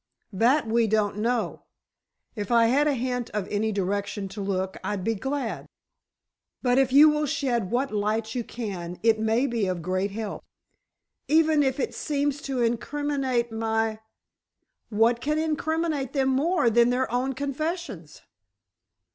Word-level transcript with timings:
"That 0.33 0.65
we 0.65 0.87
don't 0.87 1.17
know. 1.19 1.65
If 2.35 2.51
I 2.51 2.65
had 2.65 2.87
a 2.87 2.95
hint 2.95 3.29
of 3.35 3.47
any 3.49 3.71
direction 3.71 4.27
to 4.29 4.41
look 4.41 4.75
I'd 4.83 5.03
be 5.03 5.13
glad. 5.13 5.67
But 6.63 6.79
if 6.79 6.91
you 6.91 7.07
will 7.07 7.27
shed 7.27 7.69
what 7.69 7.91
light 7.93 8.33
you 8.33 8.43
can, 8.43 8.97
it 9.03 9.19
may 9.19 9.45
be 9.45 9.67
of 9.67 9.83
great 9.83 10.09
help." 10.09 10.43
"Even 11.27 11.61
if 11.61 11.79
it 11.79 11.93
seems 11.93 12.41
to 12.49 12.63
incriminate 12.63 13.51
my——" 13.51 13.99
"What 14.89 15.21
can 15.21 15.37
incriminate 15.37 16.13
them 16.13 16.29
more 16.29 16.71
than 16.71 16.89
their 16.89 17.05
own 17.11 17.33
confessions?" 17.33 18.23